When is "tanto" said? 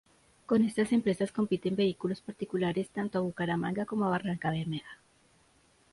2.89-3.19